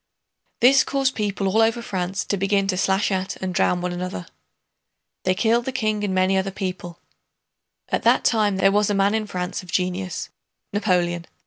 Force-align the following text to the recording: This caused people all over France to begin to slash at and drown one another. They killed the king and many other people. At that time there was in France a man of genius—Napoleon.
This 0.61 0.83
caused 0.83 1.13
people 1.13 1.47
all 1.47 1.61
over 1.61 1.79
France 1.79 2.25
to 2.25 2.35
begin 2.35 2.65
to 2.69 2.75
slash 2.75 3.11
at 3.11 3.35
and 3.35 3.53
drown 3.53 3.81
one 3.81 3.91
another. 3.93 4.25
They 5.25 5.35
killed 5.35 5.65
the 5.65 5.71
king 5.71 6.03
and 6.03 6.11
many 6.11 6.37
other 6.39 6.49
people. 6.49 6.99
At 7.89 8.01
that 8.01 8.25
time 8.25 8.57
there 8.57 8.71
was 8.71 8.89
in 8.89 8.97
France 9.27 9.31
a 9.31 9.61
man 9.63 9.67
of 9.67 9.71
genius—Napoleon. 9.71 11.27